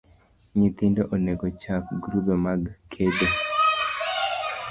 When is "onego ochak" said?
1.15-1.83